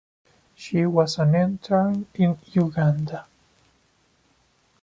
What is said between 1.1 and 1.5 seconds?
an